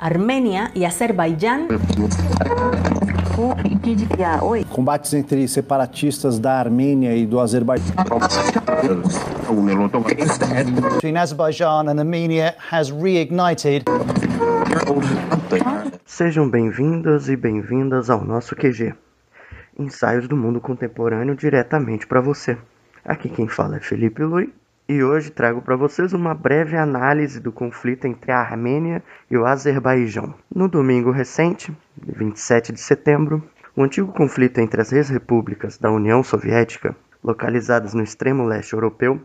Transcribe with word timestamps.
Armênia 0.00 0.70
e 0.74 0.84
Azerbaijão. 0.84 1.68
Combates 4.70 5.14
entre 5.14 5.48
separatistas 5.48 6.38
da 6.38 6.58
Armênia 6.58 7.16
e 7.16 7.24
do 7.24 7.40
Azerbaijão. 7.40 7.94
Between 10.92 11.16
Azerbaijan 11.16 11.88
and 11.88 11.98
Armenia 11.98 12.54
has 12.70 12.90
reignited. 12.90 13.84
Sejam 16.04 16.50
bem-vindas 16.50 17.28
e 17.28 17.36
bem-vindas 17.36 18.10
ao 18.10 18.22
nosso 18.24 18.54
QG. 18.54 18.94
Ensaios 19.78 20.28
do 20.28 20.36
mundo 20.36 20.60
contemporâneo 20.60 21.34
diretamente 21.34 22.06
para 22.06 22.20
você. 22.20 22.58
Aqui 23.04 23.28
quem 23.28 23.48
fala 23.48 23.76
é 23.76 23.80
Felipe 23.80 24.22
Lui 24.22 24.52
e 24.88 25.02
hoje 25.02 25.30
trago 25.30 25.60
para 25.60 25.76
vocês 25.76 26.12
uma 26.12 26.32
breve 26.32 26.76
análise 26.76 27.40
do 27.40 27.50
conflito 27.50 28.06
entre 28.06 28.30
a 28.30 28.38
Armênia 28.38 29.02
e 29.30 29.36
o 29.36 29.44
Azerbaijão. 29.44 30.34
No 30.54 30.68
domingo 30.68 31.10
recente, 31.10 31.76
27 31.96 32.72
de 32.72 32.80
setembro, 32.80 33.42
o 33.74 33.82
antigo 33.82 34.12
conflito 34.12 34.58
entre 34.58 34.80
as 34.80 34.92
ex-repúblicas 34.92 35.76
da 35.76 35.90
União 35.90 36.22
Soviética, 36.22 36.94
localizadas 37.22 37.94
no 37.94 38.02
extremo 38.02 38.44
leste 38.44 38.74
europeu, 38.74 39.20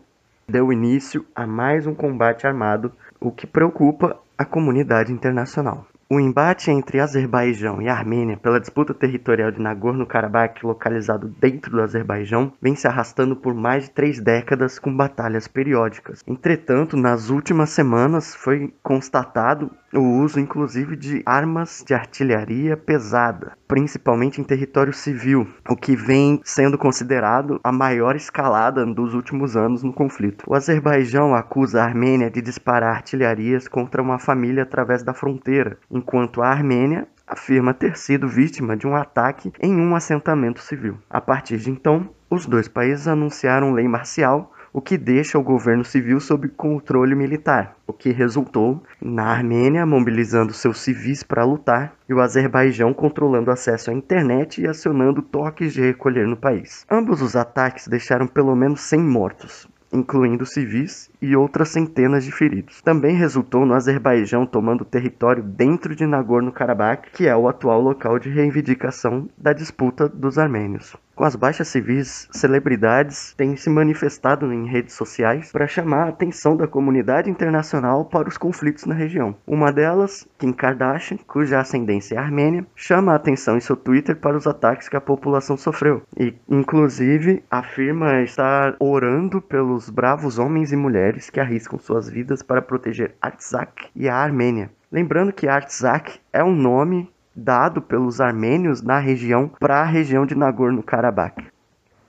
deu 0.48 0.74
início 0.74 1.26
a 1.36 1.46
mais 1.46 1.86
um 1.86 1.94
combate 1.94 2.48
armado, 2.48 2.92
o 3.20 3.32
que 3.32 3.46
preocupa 3.46 4.18
a 4.38 4.44
comunidade 4.44 5.14
internacional. 5.14 5.86
O 6.14 6.20
embate 6.20 6.70
entre 6.70 7.00
Azerbaijão 7.00 7.82
e 7.82 7.88
Armênia 7.88 8.36
pela 8.36 8.60
disputa 8.60 8.94
territorial 8.94 9.50
de 9.50 9.62
Nagorno-Karabakh, 9.62 10.62
localizado 10.62 11.30
dentro 11.40 11.72
do 11.72 11.82
Azerbaijão, 11.82 12.52
vem 12.62 12.76
se 12.76 12.86
arrastando 12.86 13.34
por 13.34 13.54
mais 13.54 13.86
de 13.86 13.92
três 13.92 14.20
décadas 14.20 14.78
com 14.78 14.94
batalhas 14.94 15.48
periódicas. 15.48 16.22
Entretanto, 16.28 16.98
nas 16.98 17.30
últimas 17.30 17.70
semanas 17.70 18.36
foi 18.36 18.74
constatado 18.84 19.72
o 19.94 20.22
uso 20.22 20.40
inclusive 20.40 20.96
de 20.96 21.22
armas 21.26 21.84
de 21.86 21.94
artilharia 21.94 22.78
pesada, 22.78 23.54
principalmente 23.68 24.40
em 24.40 24.44
território 24.44 24.94
civil, 24.94 25.48
o 25.70 25.76
que 25.76 25.96
vem 25.96 26.40
sendo 26.44 26.78
considerado 26.78 27.60
a 27.64 27.72
maior 27.72 28.16
escalada 28.16 28.86
dos 28.86 29.14
últimos 29.14 29.58
anos 29.58 29.84
no 29.84 29.94
conflito. 29.94 30.46
O 30.48 30.56
Azerbaijão 30.56 31.36
acusa 31.36 31.82
a 31.82 31.86
Armênia 31.86 32.30
de 32.30 32.42
disparar 32.42 32.96
artilharias 32.96 33.68
contra 33.68 34.02
uma 34.02 34.20
família 34.20 34.64
através 34.64 35.04
da 35.04 35.14
fronteira, 35.14 35.78
enquanto 36.02 36.42
a 36.42 36.50
Armênia 36.50 37.08
afirma 37.28 37.74
ter 37.74 37.96
sido 37.96 38.28
vítima 38.28 38.76
de 38.76 38.88
um 38.88 38.96
ataque 38.96 39.54
em 39.62 39.80
um 39.80 39.96
assentamento 39.96 40.60
civil. 40.60 40.98
A 41.10 41.22
partir 41.22 41.58
de 41.58 41.70
então, 41.70 42.10
os 42.30 42.46
dois 42.46 42.68
países 42.68 43.08
anunciaram 43.08 43.72
lei 43.72 43.88
marcial 43.88 44.52
o 44.74 44.82
que 44.82 44.98
deixa 44.98 45.38
o 45.38 45.44
governo 45.44 45.84
civil 45.84 46.20
sob 46.20 46.48
controle 46.50 47.14
militar, 47.14 47.76
o 47.86 47.92
que 47.92 48.10
resultou 48.12 48.82
na 49.02 49.26
Armênia 49.26 49.86
mobilizando 49.86 50.54
seus 50.54 50.80
civis 50.80 51.24
para 51.24 51.44
lutar 51.44 51.94
e 52.08 52.14
o 52.14 52.22
Azerbaijão 52.22 52.94
controlando 52.94 53.52
acesso 53.52 53.92
à 53.92 53.94
internet 53.94 54.62
e 54.62 54.68
acionando 54.68 55.22
toques 55.22 55.74
de 55.74 55.82
recolher 55.82 56.26
no 56.26 56.38
país. 56.38 56.86
Ambos 56.90 57.22
os 57.22 57.36
ataques 57.36 57.88
deixaram 57.88 58.28
pelo 58.28 58.56
menos 58.56 58.82
100 58.82 59.00
mortos, 59.02 59.68
incluindo 59.92 60.46
civis 60.46 61.10
e 61.22 61.36
outras 61.36 61.70
centenas 61.70 62.24
de 62.24 62.32
feridos. 62.32 62.82
Também 62.82 63.16
resultou 63.16 63.66
no 63.66 63.74
Azerbaijão 63.74 64.46
tomando 64.46 64.86
território 64.86 65.44
dentro 65.44 65.96
de 65.96 66.06
Nagorno-Karabakh, 66.06 67.12
que 67.14 67.28
é 67.28 67.36
o 67.36 67.48
atual 67.48 67.82
local 67.82 68.18
de 68.20 68.30
reivindicação 68.30 69.28
da 69.38 69.54
disputa 69.54 70.08
dos 70.08 70.38
armênios. 70.38 70.96
Com 71.22 71.26
as 71.26 71.36
baixas 71.36 71.68
civis, 71.68 72.28
celebridades 72.32 73.36
têm 73.38 73.56
se 73.56 73.70
manifestado 73.70 74.52
em 74.52 74.66
redes 74.66 74.96
sociais 74.96 75.52
para 75.52 75.68
chamar 75.68 76.06
a 76.06 76.10
atenção 76.10 76.58
da 76.58 76.68
comunidade 76.68 77.30
internacional 77.30 78.06
para 78.06 78.28
os 78.28 78.40
conflitos 78.40 78.88
na 78.88 78.96
região. 78.96 79.36
Uma 79.46 79.72
delas, 79.72 80.28
Kim 80.40 80.52
Kardashian, 80.52 81.20
cuja 81.28 81.60
ascendência 81.60 82.16
é 82.16 82.18
armênia, 82.18 82.66
chama 82.76 83.12
a 83.12 83.18
atenção 83.18 83.56
em 83.56 83.60
seu 83.60 83.76
Twitter 83.76 84.16
para 84.16 84.36
os 84.36 84.48
ataques 84.48 84.90
que 84.90 84.98
a 84.98 85.00
população 85.00 85.56
sofreu 85.56 86.02
e, 86.20 86.34
inclusive, 86.50 87.44
afirma 87.52 88.24
estar 88.24 88.76
orando 88.80 89.40
pelos 89.40 89.92
bravos 89.92 90.40
homens 90.40 90.72
e 90.72 90.76
mulheres 90.76 91.30
que 91.30 91.40
arriscam 91.40 91.78
suas 91.78 92.10
vidas 92.10 92.42
para 92.42 92.64
proteger 92.64 93.14
Artsakh 93.22 93.92
e 93.96 94.10
a 94.10 94.16
Armênia. 94.16 94.72
Lembrando 94.92 95.32
que 95.32 95.48
Artsakh 95.48 96.20
é 96.34 96.44
um 96.44 96.56
nome 96.56 97.08
dado 97.36 97.82
pelos 97.82 98.20
armênios 98.20 98.82
na 98.82 99.00
região 99.00 99.50
para 99.60 99.82
a 99.82 99.86
região 99.86 100.26
de 100.26 100.36
Nagorno-Karabakh. 100.36 101.52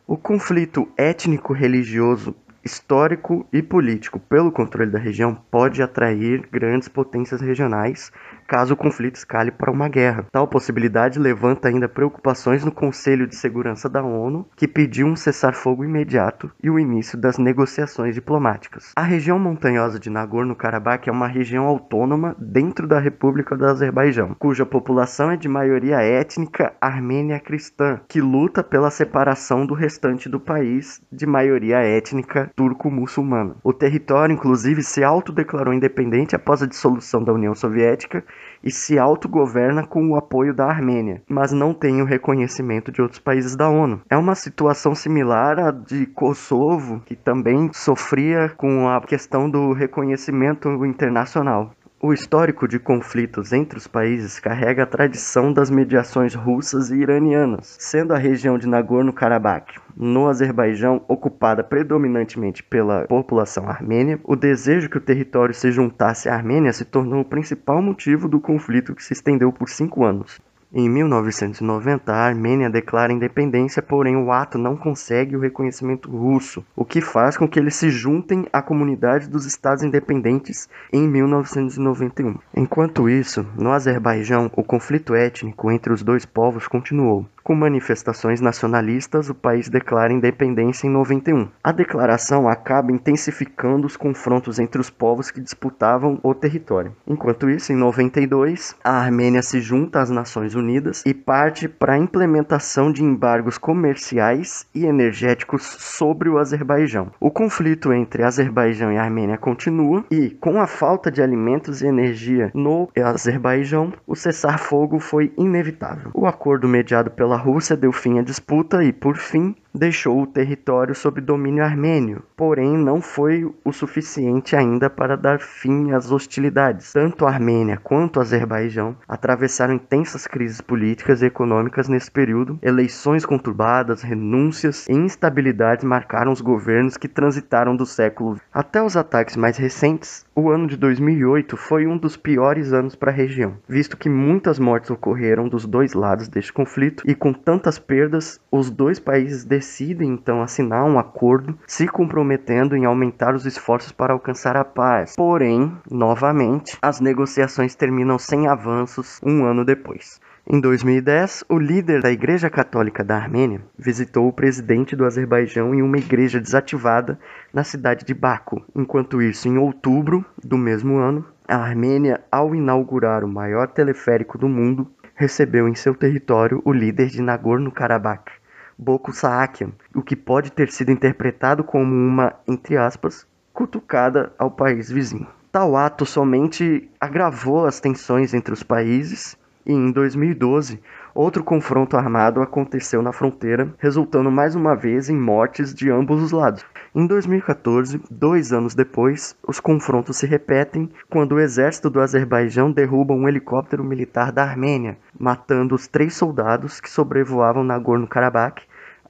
O 0.06 0.16
conflito 0.16 0.88
étnico-religioso, 0.97 2.34
histórico 2.65 3.47
e 3.53 3.62
político 3.62 4.19
pelo 4.19 4.53
controle 4.53 4.91
da 4.91 4.99
região 4.99 5.34
pode 5.50 5.83
atrair 5.83 6.49
grandes 6.50 6.89
potências 6.89 7.41
regionais 7.41 8.11
caso 8.53 8.75
o 8.75 8.77
conflito 8.77 9.17
escale 9.17 9.50
para 9.50 9.71
uma 9.71 9.89
guerra. 9.89 10.27
Tal 10.31 10.47
possibilidade 10.47 11.19
levanta 11.19 11.69
ainda 11.69 11.89
preocupações 11.89 12.62
no 12.62 12.71
Conselho 12.71 13.27
de 13.27 13.34
Segurança 13.34 13.89
da 13.89 14.03
ONU, 14.03 14.47
que 14.55 14.69
pediu 14.69 15.06
um 15.06 15.17
cessar-fogo 15.17 15.83
imediato 15.83 16.50
e 16.62 16.69
o 16.69 16.78
início 16.78 17.17
das 17.17 17.39
negociações 17.39 18.15
diplomáticas. 18.15 18.93
A 18.94 19.03
região 19.03 19.39
montanhosa 19.39 19.99
de 19.99 20.11
Nagorno-Karabakh 20.11 21.09
é 21.09 21.11
uma 21.11 21.27
região 21.27 21.65
autônoma 21.65 22.37
dentro 22.39 22.87
da 22.87 22.99
República 22.99 23.56
do 23.56 23.65
Azerbaijão, 23.65 24.37
cuja 24.39 24.67
população 24.67 25.31
é 25.31 25.37
de 25.39 25.49
maioria 25.49 26.03
étnica 26.03 26.75
armênia 26.79 27.41
cristã, 27.41 28.00
que 28.06 28.21
luta 28.21 28.62
pela 28.62 28.91
separação 28.91 29.65
do 29.65 29.73
restante 29.73 30.29
do 30.29 30.39
país 30.39 31.00
de 31.11 31.25
maioria 31.25 31.79
étnica 31.79 32.51
turco-muçulmana. 32.54 33.56
O 33.62 33.72
território, 33.72 34.32
inclusive, 34.32 34.82
se 34.82 35.02
autodeclarou 35.02 35.74
independente 35.74 36.36
após 36.36 36.62
a 36.62 36.66
dissolução 36.66 37.22
da 37.22 37.32
União 37.32 37.54
Soviética 37.54 38.24
e 38.62 38.70
se 38.70 38.98
autogoverna 38.98 39.86
com 39.86 40.08
o 40.08 40.16
apoio 40.16 40.54
da 40.54 40.66
Armênia, 40.66 41.22
mas 41.28 41.52
não 41.52 41.74
tem 41.74 42.00
o 42.00 42.06
reconhecimento 42.06 42.92
de 42.92 43.02
outros 43.02 43.18
países 43.18 43.56
da 43.56 43.68
ONU. 43.68 44.00
É 44.08 44.16
uma 44.16 44.34
situação 44.34 44.94
similar 44.94 45.58
à 45.58 45.70
de 45.70 46.06
Kosovo, 46.06 47.02
que 47.04 47.16
também 47.16 47.70
sofria 47.72 48.48
com 48.50 48.88
a 48.88 49.00
questão 49.00 49.50
do 49.50 49.72
reconhecimento 49.72 50.69
internacional. 50.84 51.72
O 52.04 52.12
histórico 52.12 52.66
de 52.66 52.80
conflitos 52.80 53.52
entre 53.52 53.78
os 53.78 53.86
países 53.86 54.40
carrega 54.40 54.82
a 54.82 54.86
tradição 54.86 55.52
das 55.52 55.70
mediações 55.70 56.34
russas 56.34 56.90
e 56.90 56.96
iranianas, 56.96 57.76
sendo 57.78 58.12
a 58.12 58.18
região 58.18 58.58
de 58.58 58.66
Nagorno-Karabakh, 58.66 59.80
no 59.96 60.26
Azerbaijão, 60.26 61.04
ocupada 61.06 61.62
predominantemente 61.62 62.60
pela 62.60 63.06
população 63.06 63.68
armênia, 63.68 64.18
o 64.24 64.34
desejo 64.34 64.90
que 64.90 64.98
o 64.98 65.00
território 65.00 65.54
se 65.54 65.70
juntasse 65.70 66.28
à 66.28 66.34
Armênia 66.34 66.72
se 66.72 66.84
tornou 66.84 67.20
o 67.20 67.24
principal 67.24 67.80
motivo 67.80 68.28
do 68.28 68.40
conflito 68.40 68.96
que 68.96 69.04
se 69.04 69.12
estendeu 69.12 69.52
por 69.52 69.69
cinco 69.69 70.04
anos. 70.04 70.40
Em 70.75 70.88
1990, 70.88 72.10
a 72.10 72.16
Armênia 72.16 72.71
declara 72.71 73.12
independência, 73.12 73.83
porém 73.83 74.16
o 74.16 74.33
ato 74.33 74.56
não 74.56 74.75
consegue 74.75 75.37
o 75.37 75.41
reconhecimento 75.41 76.10
russo, 76.10 76.65
o 76.75 76.83
que 76.83 77.03
faz 77.03 77.37
com 77.37 77.47
que 77.47 77.59
eles 77.59 77.77
se 77.77 77.91
juntem 77.91 78.47
à 78.50 78.62
comunidade 78.62 79.28
dos 79.28 79.44
Estados 79.44 79.82
independentes 79.82 80.71
em 80.91 81.06
1991. 81.06 82.38
Enquanto 82.56 83.06
isso, 83.06 83.47
no 83.55 83.71
Azerbaijão, 83.71 84.50
o 84.56 84.65
conflito 84.65 85.15
étnico 85.15 85.71
entre 85.71 85.93
os 85.93 86.03
dois 86.03 86.25
povos 86.25 86.66
continuou. 86.66 87.27
Com 87.42 87.54
manifestações 87.56 88.41
nacionalistas, 88.41 89.28
o 89.28 89.34
país 89.34 89.69
declara 89.69 90.12
independência 90.12 90.86
em 90.86 90.91
91. 90.91 91.48
A 91.62 91.72
declaração 91.72 92.48
acaba 92.48 92.92
intensificando 92.92 93.86
os 93.86 93.97
confrontos 93.97 94.60
entre 94.60 94.80
os 94.80 94.91
povos 94.91 95.30
que 95.30 95.41
disputavam 95.41 96.20
o 96.22 96.34
território. 96.34 96.94
Enquanto 97.06 97.50
isso, 97.50 97.72
em 97.72 97.76
92, 97.76 98.76
a 98.84 98.92
Armênia 98.92 99.42
se 99.42 99.60
junta 99.60 100.00
às 100.00 100.08
Nações 100.08 100.54
Unidas 100.54 101.02
e 101.04 101.12
parte 101.12 101.69
para 101.69 101.94
a 101.94 101.98
implementação 101.98 102.92
de 102.92 103.02
embargos 103.02 103.58
comerciais 103.58 104.66
e 104.72 104.86
energéticos 104.86 105.62
sobre 105.62 106.28
o 106.28 106.38
Azerbaijão. 106.38 107.10
O 107.19 107.31
conflito 107.31 107.92
entre 107.92 108.22
Azerbaijão 108.22 108.92
e 108.92 108.98
Armênia 108.98 109.36
continua 109.36 110.04
e, 110.10 110.31
com 110.31 110.60
a 110.60 110.66
falta 110.66 111.10
de 111.10 111.20
alimentos 111.20 111.82
e 111.82 111.87
energia 111.87 112.50
no 112.55 112.88
Azerbaijão, 112.96 113.93
o 114.06 114.14
cessar-fogo 114.14 115.00
foi 115.00 115.32
inevitável. 115.37 116.11
O 116.14 116.26
acordo 116.26 116.69
mediado 116.69 117.11
pela 117.11 117.31
pela 117.32 117.40
Rússia 117.40 117.75
deu 117.75 117.93
fim 117.93 118.19
à 118.19 118.23
disputa 118.23 118.84
e, 118.84 118.93
por 118.93 119.17
fim, 119.17 119.55
deixou 119.75 120.20
o 120.20 120.26
território 120.26 120.94
sob 120.94 121.20
domínio 121.20 121.64
armênio, 121.64 122.23
porém 122.37 122.76
não 122.76 123.00
foi 123.00 123.50
o 123.64 123.73
suficiente 123.73 124.55
ainda 124.55 124.90
para 124.90 125.17
dar 125.17 125.40
fim 125.40 125.93
às 125.93 126.12
hostilidades. 126.12 126.93
Tanto 126.93 127.25
a 127.25 127.31
Armênia 127.31 127.81
quanto 127.82 128.19
o 128.19 128.20
Azerbaijão 128.20 128.94
atravessaram 129.08 129.75
intensas 129.75 130.26
crises 130.26 130.61
políticas 130.61 131.23
e 131.23 131.26
econômicas 131.26 131.88
nesse 131.88 132.11
período. 132.11 132.58
Eleições 132.61 133.25
conturbadas, 133.25 134.02
renúncias 134.02 134.87
e 134.88 134.93
instabilidades 134.93 135.84
marcaram 135.84 136.32
os 136.32 136.43
governos 136.43 136.99
que 136.99 137.08
transitaram 137.08 137.75
do 137.75 137.87
século 137.87 138.38
até 138.52 138.82
os 138.82 138.94
ataques 138.94 139.37
mais 139.37 139.56
recentes. 139.56 140.26
O 140.34 140.49
ano 140.49 140.67
de 140.67 140.79
2008 140.79 141.58
foi 141.58 141.87
um 141.87 141.99
dos 141.99 142.17
piores 142.17 142.73
anos 142.73 142.94
para 142.94 143.11
a 143.11 143.14
região, 143.14 143.58
visto 143.69 143.99
que 143.99 144.08
muitas 144.08 144.58
mortes 144.58 144.90
ocorreram 144.90 145.46
dos 145.46 145.67
dois 145.67 145.93
lados 145.93 146.26
deste 146.26 146.50
conflito 146.50 147.05
e 147.06 147.14
com 147.14 147.34
tantas 147.34 147.79
perdas, 147.79 148.40
os 148.50 148.70
dois 148.70 148.99
países 148.99 149.44
decidem 149.44 150.08
então 150.08 150.40
assinar 150.40 150.87
um 150.87 150.99
acordo, 150.99 151.58
se 151.67 151.87
comprometendo 151.87 152.75
em 152.75 152.87
aumentar 152.87 153.34
os 153.34 153.44
esforços 153.44 153.93
para 153.93 154.14
alcançar 154.14 154.56
a 154.56 154.64
paz. 154.64 155.14
Porém, 155.17 155.70
novamente, 155.90 156.79
as 156.81 156.99
negociações 156.99 157.75
terminam 157.75 158.19
sem 158.19 158.49
avanços 158.49 159.20
um 159.23 159.44
ano 159.44 159.67
depois. 159.67 160.19
Em 160.44 160.61
2010, 160.61 161.44
o 161.49 161.56
líder 161.56 162.03
da 162.03 162.11
Igreja 162.11 162.50
Católica 162.50 163.05
da 163.05 163.17
Armênia 163.17 163.62
visitou 163.79 164.27
o 164.27 164.33
presidente 164.33 164.97
do 164.97 165.05
Azerbaijão 165.05 165.73
em 165.73 165.81
uma 165.81 165.99
igreja 165.99 166.41
desativada 166.41 167.17
na 167.55 167.62
cidade 167.62 168.05
de 168.05 168.12
Baku. 168.12 168.61
Enquanto 168.75 169.23
isso, 169.23 169.47
em 169.47 169.56
outubro 169.56 170.25
do 170.43 170.59
mesmo 170.59 170.97
ano, 170.97 171.25
a 171.47 171.56
Armênia, 171.56 172.21
ao 172.31 172.56
inaugurar 172.56 173.23
o 173.23 173.29
maior 173.29 173.69
teleférico 173.69 174.37
do 174.37 174.49
mundo, 174.49 174.91
recebeu 175.15 175.69
em 175.69 175.77
seu 175.77 175.94
território 175.94 176.61
o 176.65 176.73
líder 176.73 177.06
de 177.06 177.23
Nagorno-Karabakh, 177.23 178.33
Boko 178.77 179.12
Saakian, 179.12 179.71
o 179.94 180.03
que 180.03 180.17
pode 180.17 180.50
ter 180.50 180.73
sido 180.73 180.91
interpretado 180.91 181.62
como 181.62 181.94
uma, 181.94 182.35
entre 182.49 182.77
aspas, 182.77 183.25
cutucada 183.53 184.33
ao 184.37 184.50
país 184.50 184.91
vizinho. 184.91 185.29
Tal 185.53 185.77
ato 185.77 186.05
somente 186.05 186.91
agravou 187.00 187.65
as 187.65 187.79
tensões 187.79 188.35
entre 188.35 188.53
os 188.53 188.65
países 188.65 189.41
e 189.64 189.73
em 189.73 189.91
2012, 189.91 190.81
outro 191.14 191.44
confronto 191.44 191.97
armado 191.97 192.41
aconteceu 192.41 193.03
na 193.03 193.12
fronteira, 193.12 193.73
resultando 193.79 194.31
mais 194.31 194.55
uma 194.55 194.75
vez 194.75 195.09
em 195.09 195.17
mortes 195.17 195.75
de 195.75 195.91
ambos 195.91 196.23
os 196.23 196.32
lados. 196.32 196.64
Em 196.94 197.06
2014, 197.06 198.00
dois 198.11 198.53
anos 198.53 198.75
depois, 198.75 199.37
os 199.47 199.61
confrontos 199.61 200.17
se 200.17 200.26
repetem 200.26 200.91
quando 201.09 201.32
o 201.32 201.41
exército 201.41 201.88
do 201.88 202.00
Azerbaijão 202.00 202.70
derruba 202.70 203.14
um 203.14 203.29
helicóptero 203.29 203.85
militar 203.85 204.31
da 204.32 204.43
Armênia, 204.43 204.99
matando 205.19 205.75
os 205.75 205.87
três 205.87 206.15
soldados 206.15 206.81
que 206.81 206.91
sobrevoavam 206.91 207.65
Nagorno-Karabakh 207.65 208.62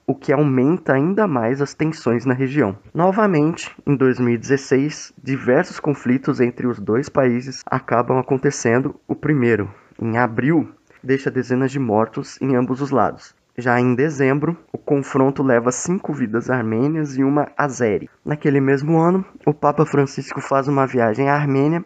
o 0.07 0.15
que 0.15 0.33
aumenta 0.33 0.95
ainda 0.95 1.27
mais 1.27 1.63
as 1.63 1.75
tensões 1.75 2.27
na 2.27 2.35
região. 2.35 2.77
Novamente, 2.93 3.75
em 3.87 3.97
2016, 3.97 5.13
diversos 5.23 5.79
conflitos 5.79 6.41
entre 6.41 6.67
os 6.67 6.79
dois 6.79 7.09
países 7.09 7.63
acabam 7.65 8.19
acontecendo. 8.19 8.95
O 9.07 9.15
primeiro, 9.15 9.73
em 10.01 10.17
abril, 10.17 10.69
deixa 11.03 11.31
dezenas 11.31 11.71
de 11.71 11.79
mortos 11.79 12.41
em 12.41 12.55
ambos 12.55 12.81
os 12.81 12.91
lados. 12.91 13.35
Já 13.57 13.79
em 13.79 13.95
dezembro, 13.95 14.57
o 14.73 14.79
confronto 14.79 15.43
leva 15.43 15.71
cinco 15.71 16.15
vidas 16.15 16.49
armênias 16.49 17.19
e 17.19 17.23
uma 17.23 17.49
azeri. 17.57 18.09
Naquele 18.25 18.61
mesmo 18.61 18.99
ano, 18.99 19.25
o 19.45 19.53
Papa 19.53 19.85
Francisco 19.85 20.41
faz 20.41 20.69
uma 20.69 20.87
viagem 20.87 21.29
à 21.29 21.35
Armênia 21.35 21.85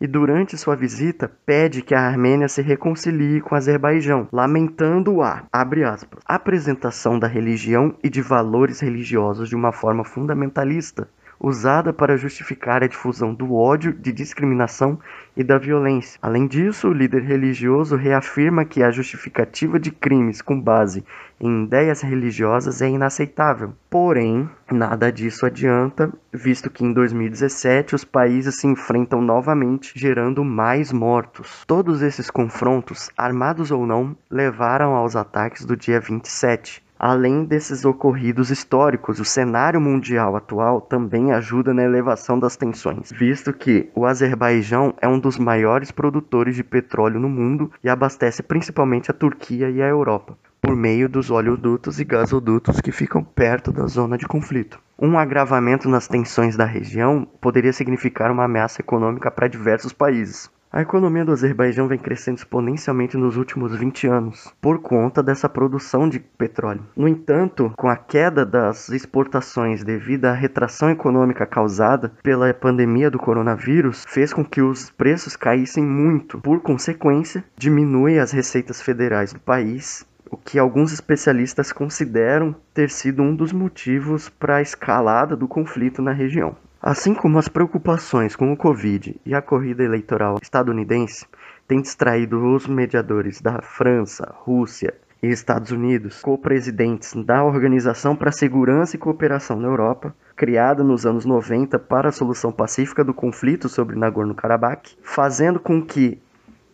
e 0.00 0.08
durante 0.08 0.58
sua 0.58 0.74
visita 0.74 1.30
pede 1.46 1.82
que 1.82 1.94
a 1.94 2.00
Armênia 2.00 2.48
se 2.48 2.60
reconcilie 2.60 3.40
com 3.40 3.54
o 3.54 3.58
Azerbaijão, 3.58 4.28
lamentando 4.32 5.22
a, 5.22 5.44
aspas, 5.52 6.20
apresentação 6.26 7.16
da 7.18 7.28
religião 7.28 7.94
e 8.02 8.10
de 8.10 8.20
valores 8.20 8.80
religiosos 8.80 9.48
de 9.48 9.54
uma 9.54 9.70
forma 9.70 10.04
fundamentalista, 10.04 11.08
usada 11.44 11.92
para 11.92 12.16
justificar 12.16 12.82
a 12.82 12.86
difusão 12.86 13.34
do 13.34 13.54
ódio, 13.54 13.92
de 13.92 14.10
discriminação 14.10 14.98
e 15.36 15.44
da 15.44 15.58
violência. 15.58 16.18
Além 16.22 16.46
disso, 16.46 16.88
o 16.88 16.92
líder 16.92 17.22
religioso 17.22 17.96
reafirma 17.96 18.64
que 18.64 18.82
a 18.82 18.90
justificativa 18.90 19.78
de 19.78 19.90
crimes 19.90 20.40
com 20.40 20.58
base 20.58 21.04
em 21.40 21.64
ideias 21.64 22.00
religiosas 22.00 22.80
é 22.80 22.88
inaceitável. 22.88 23.74
Porém, 23.90 24.48
nada 24.70 25.10
disso 25.10 25.44
adianta, 25.44 26.12
visto 26.32 26.70
que 26.70 26.84
em 26.84 26.92
2017 26.92 27.94
os 27.94 28.04
países 28.04 28.56
se 28.56 28.66
enfrentam 28.66 29.20
novamente, 29.20 29.92
gerando 29.94 30.44
mais 30.44 30.92
mortos. 30.92 31.64
Todos 31.66 32.02
esses 32.02 32.30
confrontos, 32.30 33.10
armados 33.16 33.70
ou 33.70 33.86
não, 33.86 34.16
levaram 34.30 34.94
aos 34.94 35.16
ataques 35.16 35.64
do 35.64 35.76
dia 35.76 36.00
27. 36.00 36.83
Além 37.06 37.44
desses 37.44 37.84
ocorridos 37.84 38.48
históricos, 38.48 39.20
o 39.20 39.26
cenário 39.26 39.78
mundial 39.78 40.36
atual 40.36 40.80
também 40.80 41.32
ajuda 41.32 41.74
na 41.74 41.82
elevação 41.82 42.38
das 42.38 42.56
tensões, 42.56 43.12
visto 43.12 43.52
que 43.52 43.90
o 43.94 44.06
Azerbaijão 44.06 44.94
é 45.02 45.06
um 45.06 45.18
dos 45.18 45.36
maiores 45.36 45.90
produtores 45.90 46.56
de 46.56 46.64
petróleo 46.64 47.20
no 47.20 47.28
mundo 47.28 47.70
e 47.84 47.90
abastece 47.90 48.42
principalmente 48.42 49.10
a 49.10 49.14
Turquia 49.14 49.68
e 49.68 49.82
a 49.82 49.86
Europa, 49.86 50.34
por 50.62 50.74
meio 50.74 51.06
dos 51.06 51.30
oleodutos 51.30 52.00
e 52.00 52.04
gasodutos 52.04 52.80
que 52.80 52.90
ficam 52.90 53.22
perto 53.22 53.70
da 53.70 53.86
zona 53.86 54.16
de 54.16 54.26
conflito. 54.26 54.80
Um 54.98 55.18
agravamento 55.18 55.90
nas 55.90 56.08
tensões 56.08 56.56
da 56.56 56.64
região 56.64 57.28
poderia 57.38 57.74
significar 57.74 58.30
uma 58.30 58.44
ameaça 58.44 58.80
econômica 58.80 59.30
para 59.30 59.46
diversos 59.46 59.92
países, 59.92 60.50
a 60.74 60.82
economia 60.82 61.24
do 61.24 61.30
Azerbaijão 61.30 61.86
vem 61.86 61.96
crescendo 61.96 62.38
exponencialmente 62.38 63.16
nos 63.16 63.36
últimos 63.36 63.76
20 63.76 64.08
anos, 64.08 64.52
por 64.60 64.80
conta 64.80 65.22
dessa 65.22 65.48
produção 65.48 66.08
de 66.08 66.18
petróleo. 66.18 66.82
No 66.96 67.06
entanto, 67.06 67.72
com 67.76 67.88
a 67.88 67.94
queda 67.96 68.44
das 68.44 68.88
exportações 68.88 69.84
devido 69.84 70.24
à 70.24 70.32
retração 70.32 70.90
econômica 70.90 71.46
causada 71.46 72.10
pela 72.24 72.52
pandemia 72.52 73.08
do 73.08 73.20
coronavírus, 73.20 74.04
fez 74.08 74.32
com 74.32 74.44
que 74.44 74.60
os 74.60 74.90
preços 74.90 75.36
caíssem 75.36 75.84
muito. 75.84 76.40
Por 76.40 76.60
consequência, 76.60 77.44
diminui 77.56 78.18
as 78.18 78.32
receitas 78.32 78.82
federais 78.82 79.32
do 79.32 79.38
país 79.38 80.04
o 80.28 80.36
que 80.36 80.58
alguns 80.58 80.92
especialistas 80.92 81.72
consideram 81.72 82.56
ter 82.72 82.90
sido 82.90 83.22
um 83.22 83.36
dos 83.36 83.52
motivos 83.52 84.28
para 84.28 84.56
a 84.56 84.62
escalada 84.62 85.36
do 85.36 85.46
conflito 85.46 86.02
na 86.02 86.10
região. 86.10 86.56
Assim 86.86 87.14
como 87.14 87.38
as 87.38 87.48
preocupações 87.48 88.36
com 88.36 88.52
o 88.52 88.56
Covid 88.58 89.18
e 89.24 89.34
a 89.34 89.40
corrida 89.40 89.82
eleitoral 89.82 90.36
estadunidense 90.42 91.24
têm 91.66 91.80
distraído 91.80 92.54
os 92.54 92.66
mediadores 92.66 93.40
da 93.40 93.62
França, 93.62 94.34
Rússia 94.40 94.92
e 95.22 95.28
Estados 95.28 95.70
Unidos, 95.70 96.20
co-presidentes 96.20 97.14
da 97.24 97.42
Organização 97.42 98.14
para 98.14 98.28
a 98.28 98.32
Segurança 98.32 98.96
e 98.96 98.98
Cooperação 98.98 99.58
na 99.58 99.66
Europa, 99.66 100.14
criada 100.36 100.84
nos 100.84 101.06
anos 101.06 101.24
90 101.24 101.78
para 101.78 102.10
a 102.10 102.12
solução 102.12 102.52
pacífica 102.52 103.02
do 103.02 103.14
conflito 103.14 103.66
sobre 103.66 103.96
Nagorno-Karabakh, 103.96 104.90
fazendo 105.02 105.58
com 105.58 105.80
que 105.80 106.20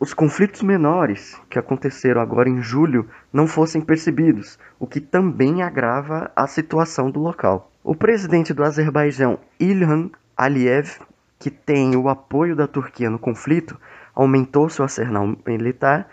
os 0.01 0.15
conflitos 0.15 0.63
menores 0.63 1.39
que 1.51 1.59
aconteceram 1.59 2.23
agora 2.23 2.49
em 2.49 2.63
julho 2.63 3.07
não 3.31 3.47
fossem 3.47 3.83
percebidos, 3.83 4.59
o 4.79 4.87
que 4.87 4.99
também 4.99 5.63
agrava 5.63 6.31
a 6.35 6.47
situação 6.47 7.11
do 7.11 7.21
local. 7.21 7.71
O 7.85 7.95
presidente 7.95 8.55
do 8.55 8.65
Azerbaijão, 8.65 9.39
Ilham 9.61 10.11
Aliyev, 10.35 10.99
que 11.39 11.51
tem 11.51 11.95
o 11.97 12.09
apoio 12.09 12.57
da 12.57 12.67
Turquia 12.67 13.11
no 13.11 13.19
conflito, 13.19 13.79
aumentou 14.15 14.71
seu 14.71 14.85
arsenal 14.85 15.37
militar, 15.47 16.09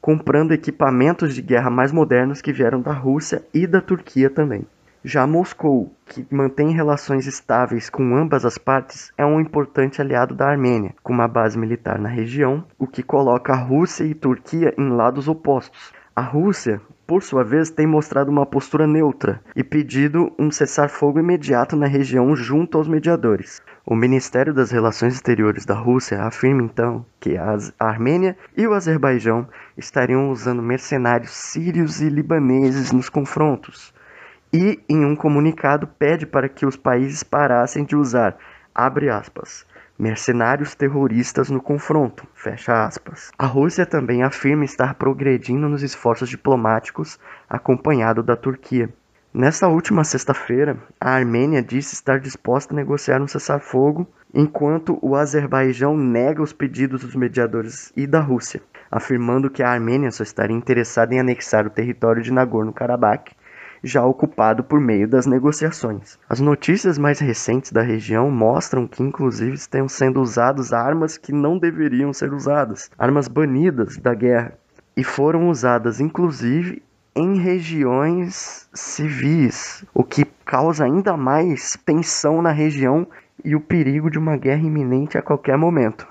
comprando 0.00 0.52
equipamentos 0.52 1.34
de 1.34 1.42
guerra 1.42 1.68
mais 1.68 1.90
modernos 1.90 2.40
que 2.40 2.52
vieram 2.52 2.80
da 2.80 2.92
Rússia 2.92 3.44
e 3.52 3.66
da 3.66 3.80
Turquia 3.80 4.30
também. 4.30 4.64
Já 5.04 5.26
Moscou, 5.26 5.92
que 6.06 6.26
mantém 6.30 6.70
relações 6.70 7.26
estáveis 7.26 7.90
com 7.90 8.16
ambas 8.16 8.44
as 8.44 8.56
partes, 8.56 9.12
é 9.18 9.26
um 9.26 9.40
importante 9.40 10.00
aliado 10.00 10.34
da 10.34 10.48
Armênia, 10.48 10.94
com 11.02 11.12
uma 11.12 11.26
base 11.26 11.58
militar 11.58 11.98
na 11.98 12.08
região, 12.08 12.64
o 12.78 12.86
que 12.86 13.02
coloca 13.02 13.52
a 13.52 13.56
Rússia 13.56 14.04
e 14.04 14.14
Turquia 14.14 14.72
em 14.78 14.88
lados 14.88 15.28
opostos. 15.28 15.92
A 16.14 16.22
Rússia 16.22 16.80
por 17.12 17.22
sua 17.22 17.44
vez, 17.44 17.68
tem 17.68 17.86
mostrado 17.86 18.30
uma 18.30 18.46
postura 18.46 18.86
neutra 18.86 19.38
e 19.54 19.62
pedido 19.62 20.32
um 20.38 20.50
cessar-fogo 20.50 21.18
imediato 21.18 21.76
na 21.76 21.86
região 21.86 22.34
junto 22.34 22.78
aos 22.78 22.88
mediadores. 22.88 23.60
O 23.84 23.94
Ministério 23.94 24.54
das 24.54 24.70
Relações 24.70 25.12
Exteriores 25.12 25.66
da 25.66 25.74
Rússia 25.74 26.22
afirma 26.22 26.62
então 26.62 27.04
que 27.20 27.36
a 27.36 27.58
Armênia 27.78 28.34
e 28.56 28.66
o 28.66 28.72
Azerbaijão 28.72 29.46
estariam 29.76 30.30
usando 30.30 30.62
mercenários 30.62 31.32
sírios 31.32 32.00
e 32.00 32.08
libaneses 32.08 32.92
nos 32.92 33.10
confrontos. 33.10 33.92
E, 34.54 34.82
em 34.86 35.02
um 35.02 35.16
comunicado, 35.16 35.86
pede 35.86 36.26
para 36.26 36.46
que 36.46 36.66
os 36.66 36.76
países 36.76 37.22
parassem 37.22 37.86
de 37.86 37.96
usar, 37.96 38.36
abre 38.74 39.08
aspas, 39.08 39.64
mercenários 39.98 40.74
terroristas 40.74 41.48
no 41.48 41.58
confronto. 41.58 42.26
Fecha 42.34 42.84
aspas. 42.84 43.30
A 43.38 43.46
Rússia 43.46 43.86
também 43.86 44.22
afirma 44.22 44.66
estar 44.66 44.94
progredindo 44.96 45.70
nos 45.70 45.82
esforços 45.82 46.28
diplomáticos, 46.28 47.18
acompanhado 47.48 48.22
da 48.22 48.36
Turquia. 48.36 48.92
Nessa 49.32 49.68
última 49.68 50.04
sexta-feira, 50.04 50.76
a 51.00 51.12
Armênia 51.12 51.62
disse 51.62 51.94
estar 51.94 52.20
disposta 52.20 52.74
a 52.74 52.76
negociar 52.76 53.22
um 53.22 53.26
cessar-fogo, 53.26 54.06
enquanto 54.34 54.98
o 55.00 55.16
Azerbaijão 55.16 55.96
nega 55.96 56.42
os 56.42 56.52
pedidos 56.52 57.00
dos 57.00 57.16
mediadores 57.16 57.90
e 57.96 58.06
da 58.06 58.20
Rússia, 58.20 58.60
afirmando 58.90 59.48
que 59.48 59.62
a 59.62 59.70
Armênia 59.70 60.10
só 60.10 60.22
estaria 60.22 60.54
interessada 60.54 61.14
em 61.14 61.18
anexar 61.18 61.66
o 61.66 61.70
território 61.70 62.22
de 62.22 62.30
Nagorno-Karabakh 62.30 63.32
já 63.82 64.04
ocupado 64.04 64.62
por 64.62 64.80
meio 64.80 65.08
das 65.08 65.26
negociações. 65.26 66.18
As 66.28 66.40
notícias 66.40 66.98
mais 66.98 67.18
recentes 67.18 67.72
da 67.72 67.82
região 67.82 68.30
mostram 68.30 68.86
que, 68.86 69.02
inclusive, 69.02 69.54
estão 69.54 69.88
sendo 69.88 70.20
usadas 70.20 70.72
armas 70.72 71.18
que 71.18 71.32
não 71.32 71.58
deveriam 71.58 72.12
ser 72.12 72.32
usadas, 72.32 72.90
armas 72.98 73.28
banidas 73.28 73.96
da 73.96 74.14
guerra, 74.14 74.56
e 74.96 75.02
foram 75.02 75.48
usadas, 75.48 76.00
inclusive, 76.00 76.82
em 77.14 77.38
regiões 77.38 78.68
civis, 78.72 79.84
o 79.92 80.04
que 80.04 80.24
causa 80.44 80.84
ainda 80.84 81.16
mais 81.16 81.76
tensão 81.84 82.40
na 82.40 82.50
região 82.50 83.06
e 83.44 83.54
o 83.56 83.60
perigo 83.60 84.10
de 84.10 84.18
uma 84.18 84.36
guerra 84.36 84.62
iminente 84.62 85.18
a 85.18 85.22
qualquer 85.22 85.56
momento. 85.58 86.06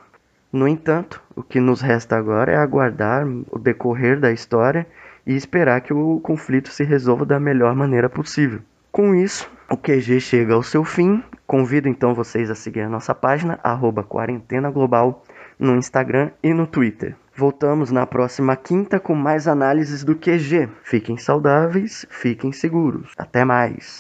No 0.51 0.67
entanto, 0.67 1.21
o 1.35 1.41
que 1.41 1.59
nos 1.59 1.81
resta 1.81 2.17
agora 2.17 2.51
é 2.51 2.57
aguardar 2.57 3.25
o 3.49 3.57
decorrer 3.57 4.19
da 4.19 4.31
história 4.31 4.85
e 5.31 5.35
esperar 5.38 5.81
que 5.81 5.93
o 5.93 6.19
conflito 6.19 6.69
se 6.69 6.83
resolva 6.83 7.25
da 7.25 7.39
melhor 7.39 7.73
maneira 7.75 8.09
possível. 8.09 8.59
Com 8.91 9.15
isso, 9.15 9.50
o 9.69 9.77
QG 9.77 10.19
chega 10.19 10.53
ao 10.53 10.61
seu 10.61 10.83
fim. 10.83 11.23
Convido 11.47 11.88
então 11.88 12.13
vocês 12.13 12.50
a 12.50 12.55
seguir 12.55 12.81
a 12.81 12.89
nossa 12.89 13.15
página, 13.15 13.57
arroba 13.63 14.03
Quarentena 14.03 14.69
Global, 14.69 15.23
no 15.57 15.75
Instagram 15.77 16.31
e 16.43 16.53
no 16.53 16.67
Twitter. 16.67 17.15
Voltamos 17.33 17.91
na 17.91 18.05
próxima 18.05 18.55
quinta 18.57 19.00
com 19.00 19.15
mais 19.15 19.47
análises 19.47 20.03
do 20.03 20.15
QG. 20.15 20.67
Fiquem 20.83 21.17
saudáveis, 21.17 22.05
fiquem 22.09 22.51
seguros. 22.51 23.13
Até 23.17 23.45
mais! 23.45 24.00